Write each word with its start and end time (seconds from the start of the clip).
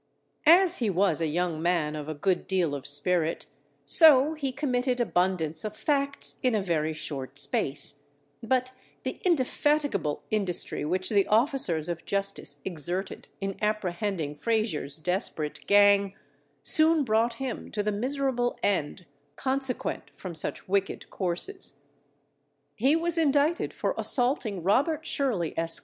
As 0.47 0.77
he 0.77 0.89
was 0.89 1.21
a 1.21 1.27
young 1.27 1.61
man 1.61 1.95
of 1.95 2.09
a 2.09 2.15
good 2.15 2.47
deal 2.47 2.73
of 2.73 2.87
spirit, 2.87 3.45
so 3.85 4.33
he 4.33 4.51
committed 4.51 4.99
abundance 4.99 5.63
of 5.63 5.75
facts 5.77 6.37
in 6.41 6.55
a 6.55 6.61
very 6.63 6.91
short 6.91 7.37
space; 7.37 8.01
but 8.41 8.71
the 9.03 9.19
indefatigable 9.23 10.23
industry 10.31 10.83
which 10.83 11.09
the 11.09 11.27
officers 11.27 11.87
of 11.87 12.03
Justice 12.03 12.63
exerted, 12.65 13.27
in 13.39 13.55
apprehending 13.61 14.33
Frazier's 14.33 14.97
desperate 14.97 15.59
gang, 15.67 16.15
soon 16.63 17.03
brought 17.03 17.35
him 17.35 17.69
to 17.69 17.83
the 17.83 17.91
miserable 17.91 18.57
end 18.63 19.05
consequent 19.35 20.09
from 20.15 20.33
such 20.33 20.67
wicked 20.67 21.11
courses. 21.11 21.75
He 22.73 22.95
was 22.95 23.19
indicted 23.19 23.71
for 23.71 23.93
assaulting 23.99 24.63
Robert 24.63 25.05
Sherly, 25.05 25.53
Esq. 25.55 25.79